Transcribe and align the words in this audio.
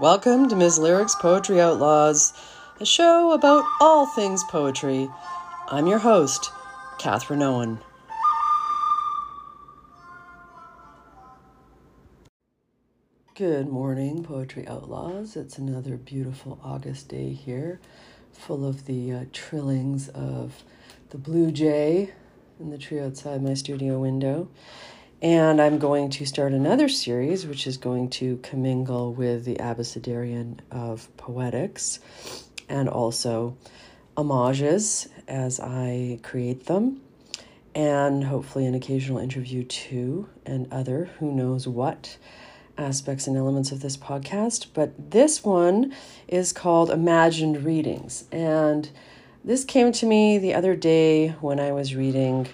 Welcome 0.00 0.48
to 0.50 0.54
Ms. 0.54 0.78
Lyrics 0.78 1.16
Poetry 1.16 1.60
Outlaws, 1.60 2.32
a 2.78 2.86
show 2.86 3.32
about 3.32 3.64
all 3.80 4.06
things 4.06 4.44
poetry. 4.44 5.10
I'm 5.66 5.88
your 5.88 5.98
host, 5.98 6.52
Catherine 6.98 7.42
Owen. 7.42 7.80
Good 13.34 13.66
morning, 13.66 14.22
Poetry 14.22 14.68
Outlaws. 14.68 15.34
It's 15.34 15.58
another 15.58 15.96
beautiful 15.96 16.60
August 16.62 17.08
day 17.08 17.32
here, 17.32 17.80
full 18.32 18.64
of 18.64 18.86
the 18.86 19.12
uh, 19.12 19.24
trillings 19.32 20.08
of 20.10 20.62
the 21.10 21.18
blue 21.18 21.50
jay 21.50 22.12
in 22.60 22.70
the 22.70 22.78
tree 22.78 23.00
outside 23.00 23.42
my 23.42 23.54
studio 23.54 23.98
window. 23.98 24.48
And 25.20 25.60
I'm 25.60 25.80
going 25.80 26.10
to 26.10 26.26
start 26.26 26.52
another 26.52 26.88
series, 26.88 27.44
which 27.44 27.66
is 27.66 27.76
going 27.76 28.10
to 28.10 28.36
commingle 28.36 29.12
with 29.12 29.44
the 29.44 29.56
Abecedarian 29.56 30.60
of 30.70 31.08
Poetics 31.16 31.98
and 32.68 32.88
also 32.88 33.56
homages 34.16 35.08
as 35.26 35.58
I 35.58 36.20
create 36.22 36.66
them, 36.66 37.00
and 37.74 38.22
hopefully 38.22 38.64
an 38.66 38.76
occasional 38.76 39.18
interview 39.18 39.64
too, 39.64 40.28
and 40.46 40.72
other 40.72 41.10
who 41.18 41.32
knows 41.32 41.66
what 41.66 42.16
aspects 42.76 43.26
and 43.26 43.36
elements 43.36 43.72
of 43.72 43.80
this 43.80 43.96
podcast. 43.96 44.66
But 44.72 45.10
this 45.10 45.42
one 45.42 45.92
is 46.28 46.52
called 46.52 46.92
Imagined 46.92 47.64
Readings. 47.64 48.24
And 48.30 48.88
this 49.44 49.64
came 49.64 49.90
to 49.94 50.06
me 50.06 50.38
the 50.38 50.54
other 50.54 50.76
day 50.76 51.30
when 51.40 51.58
I 51.58 51.72
was 51.72 51.96
reading 51.96 52.46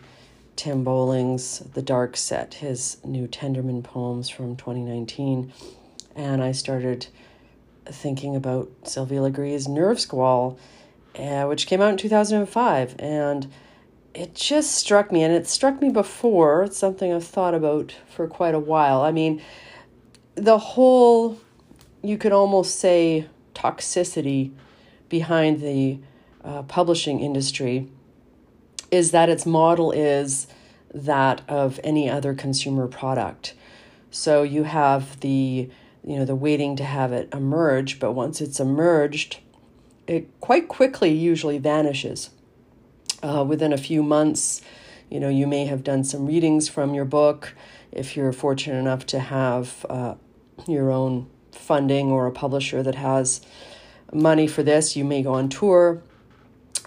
Tim 0.57 0.85
Bowling's 0.85 1.61
The 1.61 1.83
Dark 1.83 2.17
Set, 2.17 2.55
his 2.55 2.99
new 3.05 3.27
Tenderman 3.27 3.83
poems 3.83 4.29
from 4.29 4.57
2019. 4.57 5.53
And 6.15 6.43
I 6.43 6.53
started 6.53 7.07
thinking 7.87 8.37
about 8.37 8.71
Sylvia 8.85 9.21
Legris's 9.21 9.69
Nerve 9.69 9.99
Squall, 10.01 10.59
uh, 11.19 11.45
which 11.45 11.67
came 11.67 11.81
out 11.81 11.91
in 11.91 11.97
2005. 11.97 12.97
And 12.99 13.51
it 14.15 14.35
just 14.35 14.77
struck 14.77 15.11
me, 15.11 15.23
and 15.23 15.35
it 15.35 15.47
struck 15.49 15.83
me 15.83 15.91
before. 15.91 16.65
It's 16.65 16.79
something 16.79 17.13
I've 17.13 17.25
thought 17.25 17.55
about 17.55 17.95
for 18.09 18.29
quite 18.29 18.55
a 18.55 18.61
while. 18.61 19.01
I 19.01 19.11
mean, 19.11 19.43
the 20.37 20.59
whole, 20.59 21.39
you 22.03 22.17
could 22.17 22.33
almost 22.33 22.79
say, 22.79 23.27
toxicity 23.55 24.53
behind 25.09 25.61
the 25.61 25.99
uh, 26.45 26.63
publishing 26.63 27.21
industry 27.21 27.89
is 28.95 29.11
that 29.11 29.29
its 29.29 29.45
model 29.45 29.91
is 29.91 30.47
that 30.95 31.43
of 31.49 31.81
any 31.83 32.09
other 32.09 32.33
consumer 32.33 32.87
product. 32.87 33.55
So 34.13 34.45
you 34.45 34.63
have 34.63 35.19
the 35.19 35.69
you 36.07 36.19
know 36.19 36.25
the 36.25 36.37
waiting 36.37 36.77
to 36.77 36.85
have 36.85 37.13
it 37.13 37.29
emerge, 37.33 37.99
but 37.99 38.13
once 38.13 38.41
it's 38.41 38.61
emerged, 38.61 39.39
it 40.07 40.29
quite 40.41 40.69
quickly 40.69 41.11
usually 41.11 41.59
vanishes. 41.59 42.31
Uh, 43.23 43.43
within 43.43 43.73
a 43.73 43.79
few 43.79 44.03
months, 44.03 44.61
you 45.11 45.19
know 45.19 45.29
you 45.29 45.49
may 45.49 45.67
have 45.67 45.83
done 45.83 46.05
some 46.05 46.27
readings 46.27 46.69
from 46.69 46.95
your 46.95 47.05
book. 47.05 47.55
If 47.91 48.17
you're 48.17 48.33
fortunate 48.33 48.79
enough 48.79 49.07
to 49.07 49.19
have 49.19 49.85
uh, 49.91 50.15
your 50.69 50.93
own 50.93 51.29
funding 51.51 52.13
or 52.13 52.27
a 52.27 52.33
publisher 52.33 52.83
that 52.85 52.95
has 52.95 53.41
money 54.13 54.47
for 54.47 54.63
this, 54.63 54.95
you 54.95 55.05
may 55.05 55.23
go 55.23 55.35
on 55.35 55.49
tour 55.49 56.01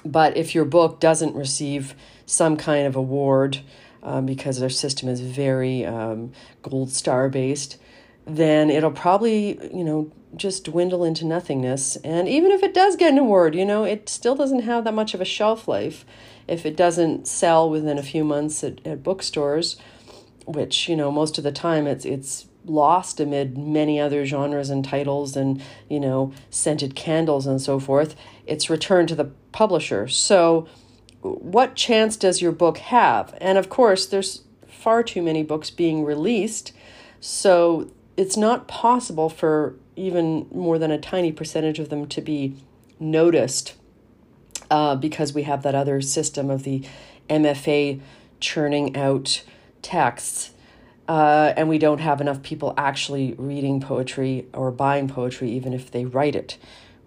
but 0.06 0.38
if 0.38 0.54
your 0.56 0.66
book 0.66 1.00
doesn't 1.00 1.36
receive 1.36 1.96
some 2.26 2.58
kind 2.58 2.88
of 2.88 2.96
award, 2.96 3.62
um, 4.04 4.26
because 4.26 4.60
their 4.60 4.70
system 4.70 5.10
is 5.10 5.20
very 5.20 5.86
um, 5.86 6.32
gold 6.62 6.92
star 6.92 7.30
based, 7.30 7.78
then 8.26 8.70
it'll 8.70 8.92
probably, 8.92 9.60
you 9.76 9.84
know, 9.84 10.12
just 10.36 10.66
dwindle 10.66 11.04
into 11.04 11.26
nothingness. 11.26 11.96
And 11.98 12.28
even 12.28 12.52
if 12.52 12.64
it 12.64 12.74
does 12.74 12.96
get 12.96 13.12
an 13.12 13.18
award, 13.18 13.56
you 13.56 13.66
know, 13.66 13.84
it 13.84 14.10
still 14.10 14.36
doesn't 14.36 14.62
have 14.62 14.84
that 14.84 14.94
much 14.94 15.14
of 15.14 15.22
a 15.22 15.26
shelf 15.26 15.68
life. 15.68 16.06
If 16.48 16.66
it 16.66 16.78
doesn't 16.78 17.28
sell 17.28 17.70
within 17.70 17.98
a 17.98 18.04
few 18.04 18.24
months 18.24 18.64
at, 18.64 18.86
at 18.86 19.04
bookstores, 19.04 19.78
which, 20.46 20.88
you 20.88 20.96
know, 20.96 21.12
most 21.12 21.38
of 21.38 21.44
the 21.44 21.52
time 21.52 21.88
it's 21.88 22.06
it's 22.06 22.48
lost 22.66 23.20
amid 23.20 23.58
many 23.58 24.00
other 24.00 24.26
genres 24.26 24.70
and 24.70 24.84
titles 24.84 25.38
and 25.38 25.62
you 25.90 26.00
know 26.00 26.34
scented 26.50 26.96
candles 26.96 27.48
and 27.48 27.62
so 27.62 27.80
forth 27.80 28.14
it's 28.48 28.70
returned 28.70 29.10
to 29.10 29.16
the 29.16 29.26
publisher. 29.52 30.08
So 30.08 30.68
what 31.22 31.76
chance 31.76 32.16
does 32.16 32.42
your 32.42 32.52
book 32.52 32.78
have? 32.78 33.38
And 33.42 33.58
of 33.58 33.70
course 33.70 34.06
there's 34.06 34.44
far 34.68 35.04
too 35.04 35.22
many 35.22 35.44
books 35.44 35.70
being 35.70 36.04
released 36.04 36.72
so 37.20 37.92
it's 38.16 38.38
not 38.38 38.68
possible 38.68 39.30
for 39.30 39.76
even 39.96 40.48
more 40.54 40.78
than 40.78 40.92
a 40.92 41.00
tiny 41.00 41.32
percentage 41.32 41.80
of 41.80 41.90
them 41.90 42.08
to 42.08 42.22
be 42.22 42.56
noticed 43.00 43.74
uh, 44.70 44.96
because 44.96 45.34
we 45.34 45.44
have 45.44 45.64
that 45.64 45.76
other 45.76 46.02
system 46.02 46.50
of 46.50 46.64
the 46.64 46.84
mfa 47.30 48.00
churning 48.40 48.96
out 48.96 49.44
texts 49.82 50.52
uh, 51.08 51.54
and 51.56 51.70
we 51.70 51.78
don't 51.78 52.00
have 52.00 52.20
enough 52.20 52.44
people 52.44 52.74
actually 52.78 53.34
reading 53.38 53.80
poetry 53.80 54.46
or 54.54 54.72
buying 54.72 55.08
poetry, 55.08 55.50
even 55.52 55.72
if 55.72 55.90
they 55.90 56.04
write 56.04 56.36
it, 56.36 56.58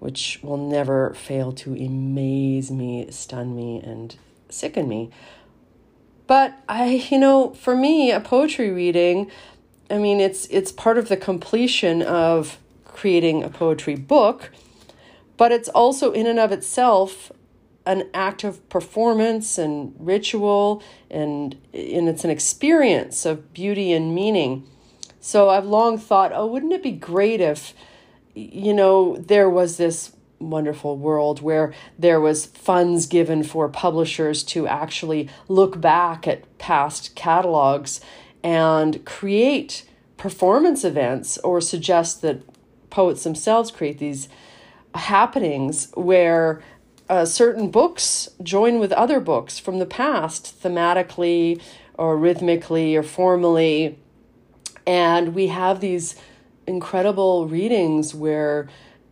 which 0.00 0.40
will 0.42 0.56
never 0.56 1.14
fail 1.14 1.52
to 1.52 1.74
amaze 1.74 2.70
me, 2.70 3.06
stun 3.10 3.54
me, 3.54 3.80
and 3.80 4.16
sicken 4.48 4.88
me. 4.88 5.10
But 6.26 6.58
I, 6.68 7.06
you 7.10 7.18
know, 7.18 7.50
for 7.54 7.76
me, 7.76 8.10
a 8.10 8.20
poetry 8.20 8.70
reading, 8.70 9.30
I 9.90 9.98
mean, 9.98 10.20
it's 10.20 10.46
it's 10.46 10.72
part 10.72 10.98
of 10.98 11.08
the 11.08 11.16
completion 11.16 12.02
of 12.02 12.58
creating 12.84 13.44
a 13.44 13.48
poetry 13.48 13.94
book, 13.94 14.50
but 15.36 15.52
it's 15.52 15.68
also 15.68 16.12
in 16.12 16.26
and 16.26 16.38
of 16.38 16.50
itself 16.50 17.30
an 17.86 18.08
act 18.14 18.44
of 18.44 18.66
performance 18.68 19.58
and 19.58 19.94
ritual 19.98 20.82
and 21.10 21.56
and 21.72 22.08
it's 22.08 22.24
an 22.24 22.30
experience 22.30 23.24
of 23.24 23.52
beauty 23.52 23.92
and 23.92 24.14
meaning 24.14 24.66
so 25.18 25.48
i've 25.48 25.64
long 25.64 25.96
thought 25.96 26.30
oh 26.34 26.46
wouldn't 26.46 26.72
it 26.72 26.82
be 26.82 26.92
great 26.92 27.40
if 27.40 27.72
you 28.52 28.72
know 28.72 29.16
there 29.16 29.50
was 29.50 29.76
this 29.76 30.12
wonderful 30.38 30.96
world 30.96 31.42
where 31.42 31.72
there 31.98 32.20
was 32.20 32.46
funds 32.46 33.06
given 33.06 33.42
for 33.42 33.68
publishers 33.68 34.42
to 34.42 34.66
actually 34.66 35.28
look 35.48 35.80
back 35.80 36.26
at 36.26 36.58
past 36.58 37.14
catalogs 37.14 38.00
and 38.42 39.04
create 39.04 39.84
performance 40.16 40.82
events 40.82 41.36
or 41.38 41.60
suggest 41.60 42.22
that 42.22 42.42
poets 42.88 43.22
themselves 43.24 43.70
create 43.70 43.98
these 43.98 44.28
happenings 44.94 45.90
where 45.94 46.62
uh, 47.08 47.24
certain 47.24 47.70
books 47.70 48.28
join 48.42 48.78
with 48.78 48.92
other 48.92 49.20
books 49.20 49.58
from 49.58 49.78
the 49.78 49.86
past, 49.86 50.62
thematically 50.62 51.60
or 51.94 52.16
rhythmically 52.16 52.96
or 52.96 53.02
formally. 53.02 53.98
And 54.86 55.34
we 55.34 55.48
have 55.48 55.80
these 55.80 56.16
incredible 56.66 57.48
readings 57.48 58.14
where 58.14 58.68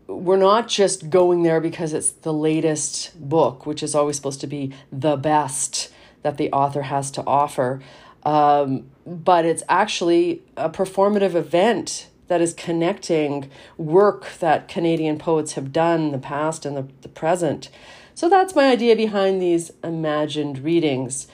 we're 0.07 0.37
not 0.37 0.69
just 0.69 1.11
going 1.11 1.43
there 1.43 1.61
because 1.61 1.93
it's 1.93 2.11
the 2.11 2.33
latest 2.33 3.29
book, 3.29 3.67
which 3.67 3.83
is 3.83 3.95
always 3.95 4.17
supposed 4.17 4.41
to 4.41 4.47
be 4.47 4.73
the 4.91 5.17
best 5.17 5.93
that 6.23 6.39
the 6.39 6.51
author 6.51 6.83
has 6.83 7.11
to 7.11 7.23
offer. 7.27 7.81
Um, 8.25 8.91
but 9.07 9.45
it's 9.45 9.63
actually 9.69 10.43
a 10.57 10.71
performative 10.71 11.35
event 11.35 12.09
that 12.29 12.41
is 12.41 12.53
connecting 12.55 13.51
work 13.77 14.29
that 14.39 14.69
Canadian 14.69 15.19
poets 15.19 15.53
have 15.55 15.73
done 15.73 16.11
the 16.13 16.19
past 16.19 16.67
and 16.67 16.77
the, 16.77 16.87
the 17.03 17.09
present. 17.09 17.71
So 18.15 18.29
that's 18.29 18.55
my 18.55 18.69
idea 18.71 18.97
behind 18.97 19.41
these 19.41 19.73
imagined 19.83 20.59
readings. 20.59 21.29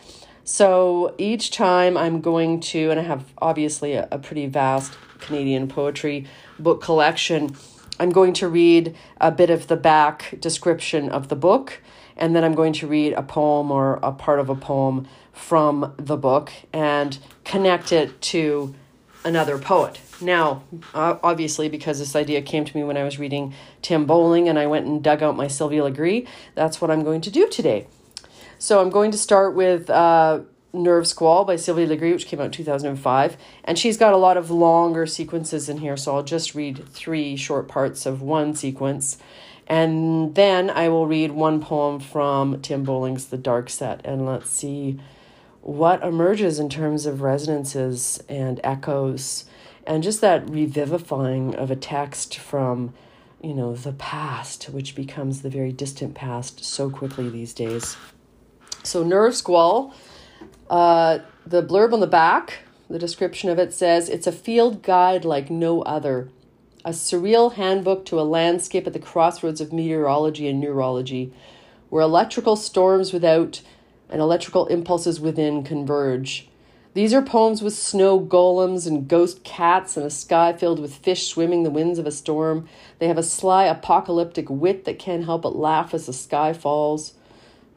So 0.44 1.14
each 1.16 1.50
time 1.50 1.97
I'm 1.97 2.20
going 2.20 2.60
to, 2.60 2.91
and 2.91 3.00
I 3.00 3.04
have 3.04 3.24
obviously 3.38 3.94
a, 3.94 4.06
a 4.10 4.18
pretty 4.18 4.47
vast 4.47 4.92
Canadian 5.24 5.68
poetry 5.68 6.26
book 6.59 6.82
collection, 6.82 7.56
I'm 7.98 8.10
going 8.10 8.32
to 8.34 8.48
read 8.48 8.94
a 9.21 9.30
bit 9.30 9.50
of 9.50 9.68
the 9.68 9.76
back 9.76 10.34
description 10.41 11.09
of 11.09 11.28
the 11.28 11.36
book, 11.36 11.80
and 12.16 12.34
then 12.34 12.44
I'm 12.44 12.54
going 12.54 12.72
to 12.74 12.86
read 12.86 13.12
a 13.12 13.22
poem 13.22 13.71
or 13.71 14.00
a 14.03 14.12
part 14.12 14.41
of 14.41 14.48
a 14.48 14.54
poem 14.54 15.06
from 15.32 15.94
the 15.97 16.16
book 16.16 16.53
and 16.72 17.18
connect 17.44 17.92
it 17.92 18.21
to 18.21 18.74
another 19.24 19.59
poet. 19.59 20.00
Now, 20.21 20.62
obviously, 20.94 21.68
because 21.68 21.98
this 21.98 22.15
idea 22.15 22.42
came 22.42 22.65
to 22.65 22.77
me 22.77 22.84
when 22.84 22.97
I 22.97 23.04
was 23.04 23.18
reading 23.18 23.54
Tim 23.82 24.06
Bowling 24.06 24.48
and 24.48 24.59
I 24.59 24.66
went 24.66 24.86
and 24.86 25.03
dug 25.03 25.22
out 25.22 25.36
my 25.36 25.48
Sylvia 25.48 25.82
Legris, 25.82 26.27
that's 26.54 26.80
what 26.80 26.91
I'm 26.91 27.03
going 27.03 27.20
to 27.22 27.30
do 27.30 27.48
today. 27.48 27.86
So 28.59 28.80
I'm 28.80 28.91
going 28.91 29.10
to 29.10 29.18
start 29.18 29.54
with 29.54 29.91
uh, 29.91 30.41
Nerve 30.74 31.06
Squall 31.06 31.44
by 31.44 31.56
Sylvia 31.56 31.86
Legris, 31.86 32.12
which 32.12 32.26
came 32.26 32.41
out 32.41 32.47
in 32.47 32.53
2005. 32.53 33.36
And 33.65 33.78
she's 33.78 33.97
got 33.97 34.12
a 34.12 34.18
lot 34.18 34.36
of 34.36 34.50
longer 34.50 35.06
sequences 35.06 35.68
in 35.68 35.78
here, 35.78 35.97
so 35.97 36.16
I'll 36.16 36.22
just 36.22 36.54
read 36.54 36.86
three 36.88 37.36
short 37.36 37.68
parts 37.68 38.04
of 38.04 38.21
one 38.21 38.54
sequence. 38.54 39.16
And 39.66 40.34
then 40.34 40.68
I 40.68 40.88
will 40.88 41.06
read 41.06 41.32
one 41.32 41.60
poem 41.60 42.00
from 42.00 42.60
Tim 42.60 42.84
Bowling's 42.84 43.26
The 43.26 43.38
Dark 43.38 43.71
Set. 43.71 44.04
And 44.04 44.26
let's 44.26 44.50
see 44.50 44.98
what 45.65 46.03
emerges 46.03 46.59
in 46.59 46.68
terms 46.68 47.06
of 47.06 47.22
resonances 47.22 48.22
and 48.28 48.60
echoes 48.62 49.47
and 49.86 50.03
just 50.03 50.20
that 50.20 50.48
revivifying 50.48 51.54
of 51.54 51.70
a 51.70 51.77
text 51.77 52.36
from 52.38 52.92
you 53.42 53.54
know 53.54 53.74
the 53.74 53.92
past 53.92 54.65
which 54.65 54.94
becomes 54.94 55.41
the 55.41 55.48
very 55.48 55.72
distant 55.72 56.15
past 56.15 56.62
so 56.62 56.91
quickly 56.91 57.30
these 57.30 57.54
days 57.54 57.97
so 58.82 59.03
nerve 59.03 59.34
squall 59.34 59.94
uh, 60.74 61.21
the 61.47 61.62
blurb 61.62 61.92
on 61.92 62.00
the 62.00 62.06
back 62.06 62.59
the 62.91 62.98
description 62.98 63.48
of 63.48 63.60
it 63.60 63.72
says 63.72 64.09
it's 64.09 64.26
a 64.26 64.32
field 64.32 64.82
guide 64.82 65.24
like 65.24 65.48
no 65.48 65.82
other 65.82 66.28
a 66.84 66.91
surreal 66.91 67.54
handbook 67.54 68.04
to 68.04 68.18
a 68.18 68.22
landscape 68.22 68.84
at 68.84 68.92
the 68.92 68.98
crossroads 68.98 69.60
of 69.60 69.72
meteorology 69.72 70.48
and 70.48 70.60
neurology 70.60 71.32
where 71.91 72.03
electrical 72.03 72.56
storms 72.56 73.12
without 73.12 73.62
and 74.10 74.21
electrical 74.21 74.66
impulses 74.66 75.21
within 75.21 75.62
converge 75.62 76.48
these 76.92 77.15
are 77.15 77.22
poems 77.22 77.62
with 77.62 77.74
snow 77.74 78.18
golems 78.18 78.84
and 78.84 79.06
ghost 79.06 79.44
cats 79.44 79.97
and 79.97 80.04
a 80.04 80.10
sky 80.10 80.53
filled 80.53 80.80
with 80.80 80.97
fish 80.97 81.28
swimming 81.28 81.62
the 81.65 81.70
winds 81.70 81.98
of 81.98 82.06
a 82.06 82.12
storm. 82.12 82.68
They 83.00 83.09
have 83.09 83.18
a 83.18 83.22
sly 83.24 83.65
apocalyptic 83.65 84.48
wit 84.48 84.84
that 84.84 85.00
can't 85.00 85.24
help 85.24 85.42
but 85.42 85.56
laugh 85.56 85.92
as 85.92 86.06
the 86.06 86.12
sky 86.12 86.53
falls. 86.53 87.15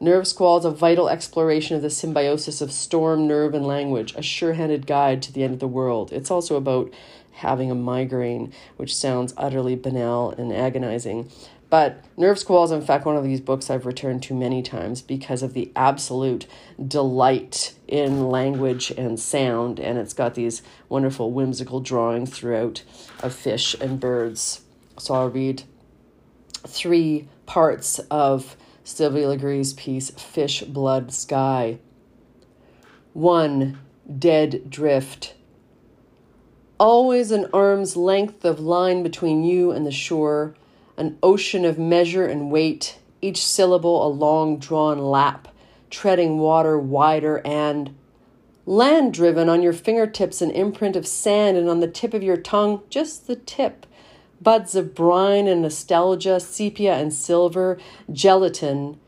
Nerve 0.00 0.28
Squall 0.28 0.58
is 0.58 0.64
a 0.64 0.70
vital 0.70 1.08
exploration 1.08 1.74
of 1.74 1.82
the 1.82 1.90
symbiosis 1.90 2.60
of 2.60 2.70
storm, 2.70 3.26
nerve, 3.26 3.52
and 3.52 3.66
language, 3.66 4.14
a 4.14 4.22
sure 4.22 4.52
handed 4.52 4.86
guide 4.86 5.22
to 5.22 5.32
the 5.32 5.42
end 5.42 5.54
of 5.54 5.58
the 5.58 5.66
world. 5.66 6.12
It's 6.12 6.30
also 6.30 6.54
about 6.54 6.92
having 7.32 7.70
a 7.70 7.74
migraine, 7.74 8.52
which 8.76 8.94
sounds 8.94 9.34
utterly 9.36 9.74
banal 9.74 10.30
and 10.30 10.52
agonizing. 10.52 11.30
But 11.68 12.02
Nerve 12.16 12.38
Squall 12.38 12.64
is, 12.64 12.70
in 12.70 12.80
fact, 12.80 13.04
one 13.04 13.16
of 13.16 13.24
these 13.24 13.40
books 13.40 13.70
I've 13.70 13.86
returned 13.86 14.22
to 14.24 14.34
many 14.34 14.62
times 14.62 15.02
because 15.02 15.42
of 15.42 15.52
the 15.52 15.70
absolute 15.74 16.46
delight 16.86 17.74
in 17.88 18.30
language 18.30 18.92
and 18.92 19.18
sound. 19.18 19.80
And 19.80 19.98
it's 19.98 20.14
got 20.14 20.34
these 20.34 20.62
wonderful, 20.88 21.32
whimsical 21.32 21.80
drawings 21.80 22.30
throughout 22.30 22.84
of 23.20 23.34
fish 23.34 23.74
and 23.80 23.98
birds. 23.98 24.62
So 24.98 25.14
I'll 25.14 25.28
read 25.28 25.64
three 26.66 27.28
parts 27.46 27.98
of 28.10 28.56
Sylvia 28.88 29.28
Legris's 29.28 29.74
piece, 29.74 30.10
Fish, 30.10 30.62
Blood, 30.62 31.12
Sky. 31.12 31.78
One, 33.12 33.78
Dead 34.18 34.70
Drift. 34.70 35.34
Always 36.78 37.30
an 37.30 37.46
arm's 37.52 37.96
length 37.96 38.44
of 38.44 38.60
line 38.60 39.02
between 39.02 39.44
you 39.44 39.70
and 39.72 39.86
the 39.86 39.92
shore 39.92 40.54
an 40.98 41.16
ocean 41.22 41.64
of 41.64 41.78
measure 41.78 42.26
and 42.26 42.50
weight, 42.50 42.98
each 43.22 43.44
syllable 43.44 44.04
a 44.04 44.08
long 44.08 44.58
drawn 44.58 44.98
lap, 44.98 45.48
treading 45.90 46.38
water 46.38 46.76
wider 46.78 47.40
and 47.46 47.94
land 48.66 49.14
driven 49.14 49.48
on 49.48 49.62
your 49.62 49.72
fingertips, 49.72 50.42
an 50.42 50.50
imprint 50.50 50.96
of 50.96 51.06
sand, 51.06 51.56
and 51.56 51.68
on 51.68 51.80
the 51.80 51.86
tip 51.86 52.12
of 52.12 52.22
your 52.22 52.36
tongue, 52.36 52.82
just 52.90 53.26
the 53.28 53.36
tip. 53.36 53.86
Buds 54.40 54.74
of 54.74 54.94
brine 54.94 55.46
and 55.48 55.62
nostalgia, 55.62 56.38
sepia 56.38 56.94
and 56.94 57.12
silver, 57.12 57.78
gelatin, 58.12 58.98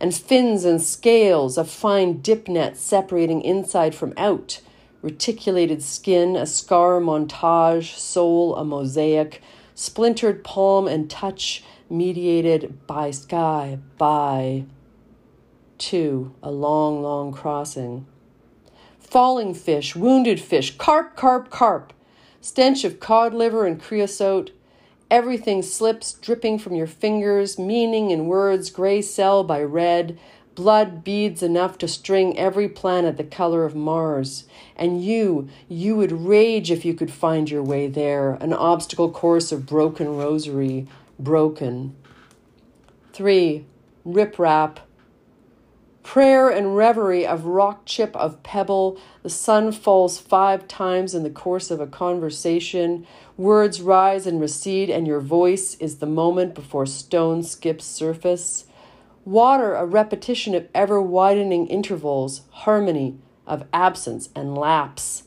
and 0.00 0.14
fins 0.14 0.64
and 0.64 0.82
scales, 0.82 1.58
a 1.58 1.64
fine 1.64 2.20
dip 2.20 2.48
net 2.48 2.76
separating 2.76 3.42
inside 3.42 3.94
from 3.94 4.14
out, 4.16 4.60
reticulated 5.02 5.82
skin, 5.82 6.36
a 6.36 6.46
scar 6.46 7.00
montage, 7.00 7.94
soul, 7.94 8.56
a 8.56 8.64
mosaic, 8.64 9.42
splintered 9.74 10.42
palm 10.44 10.86
and 10.88 11.08
touch 11.08 11.62
mediated 11.88 12.86
by 12.86 13.10
sky, 13.10 13.78
by 13.98 14.64
two, 15.78 16.34
a 16.42 16.50
long, 16.50 17.02
long 17.02 17.32
crossing. 17.32 18.06
Falling 18.98 19.54
fish, 19.54 19.96
wounded 19.96 20.40
fish, 20.40 20.76
carp, 20.76 21.16
carp, 21.16 21.50
carp, 21.50 21.92
stench 22.40 22.84
of 22.84 23.00
cod 23.00 23.34
liver 23.34 23.66
and 23.66 23.80
creosote. 23.80 24.50
Everything 25.10 25.60
slips, 25.60 26.12
dripping 26.12 26.58
from 26.58 26.74
your 26.74 26.86
fingers, 26.86 27.58
meaning 27.58 28.10
in 28.10 28.26
words, 28.26 28.70
gray 28.70 29.02
cell 29.02 29.42
by 29.42 29.60
red, 29.60 30.16
blood 30.54 31.02
beads 31.02 31.42
enough 31.42 31.78
to 31.78 31.88
string 31.88 32.38
every 32.38 32.68
planet 32.68 33.16
the 33.16 33.24
color 33.24 33.64
of 33.64 33.74
Mars. 33.74 34.44
And 34.76 35.02
you, 35.02 35.48
you 35.68 35.96
would 35.96 36.12
rage 36.12 36.70
if 36.70 36.84
you 36.84 36.94
could 36.94 37.10
find 37.10 37.50
your 37.50 37.62
way 37.62 37.88
there, 37.88 38.34
an 38.34 38.52
obstacle 38.52 39.10
course 39.10 39.50
of 39.50 39.66
broken 39.66 40.16
rosary, 40.16 40.86
broken. 41.18 41.96
Three, 43.12 43.64
riprap. 44.06 44.78
Prayer 46.02 46.48
and 46.48 46.76
reverie 46.76 47.26
of 47.26 47.44
rock 47.44 47.82
chip 47.84 48.16
of 48.16 48.42
pebble. 48.42 48.98
The 49.22 49.30
sun 49.30 49.70
falls 49.70 50.18
five 50.18 50.66
times 50.66 51.14
in 51.14 51.22
the 51.22 51.30
course 51.30 51.70
of 51.70 51.78
a 51.78 51.86
conversation. 51.86 53.06
Words 53.36 53.82
rise 53.82 54.26
and 54.26 54.40
recede, 54.40 54.90
and 54.90 55.06
your 55.06 55.20
voice 55.20 55.74
is 55.74 55.98
the 55.98 56.06
moment 56.06 56.54
before 56.54 56.86
stone 56.86 57.42
skips 57.42 57.84
surface. 57.84 58.64
Water, 59.24 59.74
a 59.74 59.84
repetition 59.84 60.54
of 60.54 60.68
ever 60.74 61.00
widening 61.02 61.66
intervals, 61.66 62.42
harmony 62.50 63.18
of 63.46 63.66
absence 63.72 64.30
and 64.34 64.56
lapse. 64.56 65.24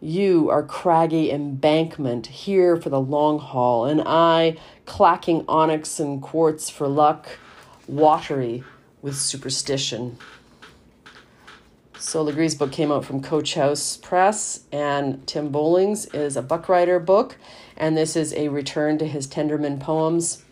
You 0.00 0.48
are 0.50 0.62
craggy 0.62 1.32
embankment 1.32 2.28
here 2.28 2.76
for 2.76 2.90
the 2.90 3.00
long 3.00 3.40
haul, 3.40 3.84
and 3.84 4.02
I, 4.06 4.56
clacking 4.84 5.44
onyx 5.48 5.98
and 5.98 6.22
quartz 6.22 6.70
for 6.70 6.86
luck, 6.86 7.38
watery 7.88 8.62
with 9.06 9.16
superstition. 9.16 10.18
So 11.96 12.24
Legris's 12.24 12.56
book 12.56 12.72
came 12.72 12.90
out 12.90 13.04
from 13.04 13.22
Coach 13.22 13.54
House 13.54 13.96
Press, 13.96 14.64
and 14.72 15.24
Tim 15.28 15.50
Bowling's 15.50 16.06
is 16.06 16.36
a 16.36 16.42
Buckrider 16.42 16.98
book, 16.98 17.36
and 17.76 17.96
this 17.96 18.16
is 18.16 18.34
a 18.34 18.48
return 18.48 18.98
to 18.98 19.06
his 19.06 19.28
Tenderman 19.28 19.78
poems 19.78 20.42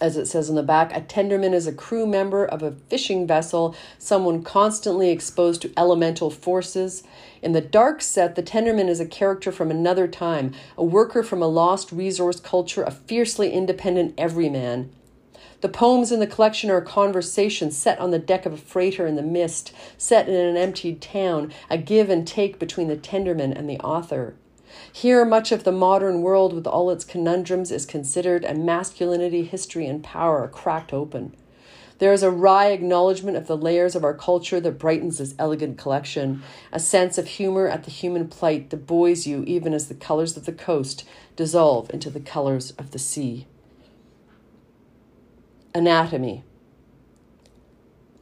as 0.00 0.16
it 0.16 0.26
says 0.26 0.50
in 0.50 0.56
the 0.56 0.62
back, 0.62 0.94
a 0.94 1.00
tenderman 1.00 1.54
is 1.54 1.66
a 1.66 1.72
crew 1.72 2.06
member 2.06 2.44
of 2.44 2.62
a 2.62 2.72
fishing 2.72 3.26
vessel, 3.26 3.74
someone 3.98 4.42
constantly 4.42 5.10
exposed 5.10 5.62
to 5.62 5.72
elemental 5.76 6.30
forces. 6.30 7.02
In 7.40 7.52
the 7.52 7.62
dark 7.62 8.02
set, 8.02 8.34
the 8.34 8.42
tenderman 8.42 8.88
is 8.88 9.00
a 9.00 9.06
character 9.06 9.50
from 9.50 9.70
another 9.70 10.06
time, 10.06 10.52
a 10.76 10.84
worker 10.84 11.22
from 11.22 11.40
a 11.40 11.46
lost 11.46 11.92
resource 11.92 12.40
culture, 12.40 12.82
a 12.82 12.90
fiercely 12.90 13.52
independent 13.52 14.14
everyman. 14.18 14.92
The 15.62 15.68
poems 15.70 16.12
in 16.12 16.20
the 16.20 16.26
collection 16.26 16.70
are 16.70 16.76
a 16.76 16.84
conversation 16.84 17.70
set 17.70 17.98
on 17.98 18.10
the 18.10 18.18
deck 18.18 18.44
of 18.44 18.52
a 18.52 18.58
freighter 18.58 19.06
in 19.06 19.16
the 19.16 19.22
mist, 19.22 19.72
set 19.96 20.28
in 20.28 20.34
an 20.34 20.56
emptied 20.56 21.00
town, 21.00 21.52
a 21.70 21.78
give 21.78 22.10
and 22.10 22.26
take 22.26 22.58
between 22.58 22.88
the 22.88 22.96
tenderman 22.96 23.52
and 23.56 23.68
the 23.68 23.80
author. 23.80 24.34
Here, 24.92 25.24
much 25.24 25.52
of 25.52 25.64
the 25.64 25.72
modern 25.72 26.20
world, 26.20 26.52
with 26.52 26.66
all 26.66 26.90
its 26.90 27.04
conundrums, 27.04 27.72
is 27.72 27.86
considered, 27.86 28.44
and 28.44 28.66
masculinity, 28.66 29.44
history, 29.44 29.86
and 29.86 30.04
power 30.04 30.40
are 30.40 30.48
cracked 30.48 30.92
open. 30.92 31.34
There 31.98 32.12
is 32.12 32.22
a 32.22 32.30
wry 32.30 32.66
acknowledgement 32.66 33.38
of 33.38 33.46
the 33.46 33.56
layers 33.56 33.96
of 33.96 34.04
our 34.04 34.12
culture 34.12 34.60
that 34.60 34.78
brightens 34.78 35.16
this 35.16 35.34
elegant 35.38 35.78
collection, 35.78 36.42
a 36.70 36.78
sense 36.78 37.16
of 37.16 37.26
humor 37.26 37.68
at 37.68 37.84
the 37.84 37.90
human 37.90 38.28
plight 38.28 38.68
that 38.68 38.86
buoys 38.86 39.26
you 39.26 39.42
even 39.44 39.72
as 39.72 39.88
the 39.88 39.94
colors 39.94 40.36
of 40.36 40.44
the 40.44 40.52
coast 40.52 41.08
dissolve 41.36 41.88
into 41.90 42.10
the 42.10 42.20
colors 42.20 42.72
of 42.72 42.90
the 42.90 42.98
sea. 42.98 43.46
Anatomy. 45.76 46.42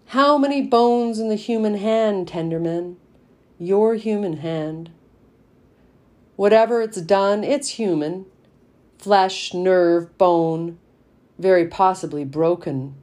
How 0.06 0.36
many 0.36 0.60
bones 0.60 1.20
in 1.20 1.28
the 1.28 1.36
human 1.36 1.76
hand, 1.76 2.26
Tenderman? 2.26 2.96
Your 3.60 3.94
human 3.94 4.38
hand. 4.38 4.90
Whatever 6.34 6.82
it's 6.82 7.00
done, 7.00 7.44
it's 7.44 7.78
human 7.78 8.26
flesh, 8.98 9.54
nerve, 9.54 10.18
bone, 10.18 10.78
very 11.38 11.68
possibly 11.68 12.24
broken. 12.24 12.96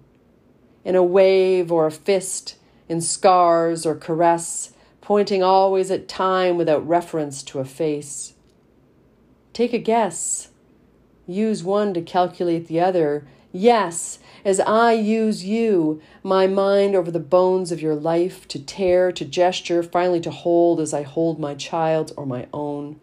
In 0.84 0.96
a 0.96 1.04
wave 1.04 1.72
or 1.72 1.86
a 1.86 1.92
fist, 1.92 2.58
in 2.90 3.00
scars 3.00 3.86
or 3.86 3.96
caress, 3.96 4.74
pointing 5.00 5.42
always 5.42 5.90
at 5.92 6.10
time 6.10 6.58
without 6.58 6.86
reference 6.86 7.42
to 7.44 7.60
a 7.60 7.66
face. 7.66 8.34
Take 9.54 9.72
a 9.72 9.78
guess. 9.78 10.50
Use 11.26 11.64
one 11.64 11.94
to 11.94 12.02
calculate 12.02 12.68
the 12.68 12.82
other. 12.82 13.26
Yes, 13.54 14.20
as 14.44 14.60
I 14.60 14.94
use 14.94 15.46
you, 15.46 16.02
my 16.24 16.48
mind 16.48 16.96
over 16.96 17.12
the 17.12 17.20
bones 17.20 17.72
of 17.72 17.82
your 17.82 17.96
life, 17.96 18.48
to 18.50 18.60
tear, 18.60 19.12
to 19.12 19.26
gesture, 19.26 19.84
finally 19.84 20.22
to 20.22 20.32
hold 20.32 20.80
as 20.80 20.94
I 20.94 21.04
hold 21.04 21.40
my 21.40 21.56
child's 21.56 22.12
or 22.14 22.26
my 22.26 22.48
own. 22.54 23.00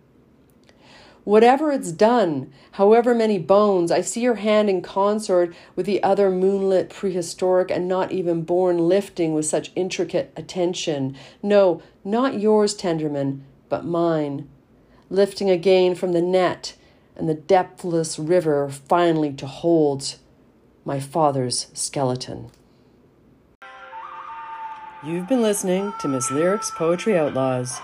Whatever 1.29 1.71
it's 1.71 1.93
done, 1.93 2.51
however 2.73 3.15
many 3.15 3.39
bones, 3.39 3.91
I 3.91 4.01
see 4.01 4.23
your 4.23 4.37
hand 4.37 4.71
in 4.71 4.81
concert 4.81 5.55
with 5.77 5.85
the 5.85 6.03
other 6.03 6.31
moonlit 6.31 6.89
prehistoric 6.89 7.71
and 7.71 7.87
not 7.87 8.13
even 8.13 8.45
born 8.45 8.89
lifting 8.89 9.35
with 9.35 9.45
such 9.45 9.71
intricate 9.77 10.33
attention. 10.37 11.15
No, 11.43 11.83
not 12.03 12.41
yours, 12.41 12.75
Tenderman, 12.75 13.43
but 13.69 13.85
mine. 13.85 14.49
Lifting 15.11 15.51
again 15.51 15.95
from 15.95 16.13
the 16.13 16.23
net 16.23 16.77
and 17.15 17.29
the 17.29 17.35
depthless 17.35 18.19
river 18.19 18.71
finally 18.71 19.35
to 19.35 19.47
hold 19.47 20.15
my 20.89 20.99
father's 20.99 21.67
skeleton. 21.75 22.51
You've 25.05 25.29
been 25.29 25.43
listening 25.43 25.93
to 26.01 26.09
Miss 26.09 26.31
Lyric's 26.31 26.71
Poetry 26.71 27.15
Outlaws. 27.15 27.79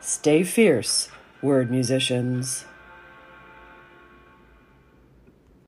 Stay 0.00 0.44
fierce, 0.44 1.08
word 1.42 1.68
musicians. 1.68 2.64